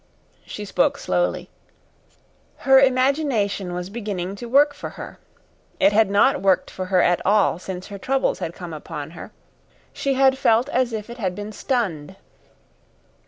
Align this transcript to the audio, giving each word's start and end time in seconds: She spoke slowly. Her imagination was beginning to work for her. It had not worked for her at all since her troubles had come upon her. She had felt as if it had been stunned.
She 0.47 0.65
spoke 0.65 0.97
slowly. 0.97 1.47
Her 2.65 2.79
imagination 2.79 3.71
was 3.75 3.91
beginning 3.91 4.35
to 4.37 4.47
work 4.49 4.73
for 4.73 4.89
her. 4.89 5.19
It 5.79 5.93
had 5.93 6.09
not 6.09 6.41
worked 6.41 6.71
for 6.71 6.85
her 6.85 7.03
at 7.03 7.23
all 7.23 7.59
since 7.59 7.85
her 7.89 7.99
troubles 7.99 8.39
had 8.39 8.55
come 8.55 8.73
upon 8.73 9.11
her. 9.11 9.31
She 9.93 10.15
had 10.15 10.39
felt 10.39 10.69
as 10.69 10.91
if 10.91 11.11
it 11.11 11.19
had 11.19 11.35
been 11.35 11.51
stunned. 11.51 12.15